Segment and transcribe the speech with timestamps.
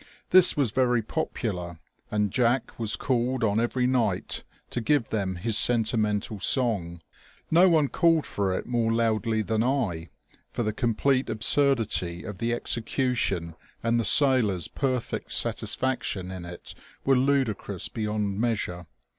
[0.31, 1.77] This was very popular,
[2.09, 7.01] and Jack was called on every night to give them his sentimental song.
[7.51, 10.09] No one called for it more loudly than I,
[10.49, 13.53] for the complete absurdity of the execution
[13.83, 16.73] and the sailor's perfect satisfaction in it
[17.05, 18.87] were ludicrous beyond measure."